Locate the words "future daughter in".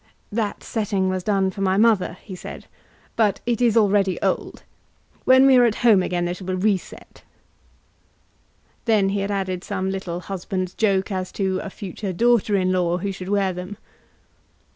11.69-12.71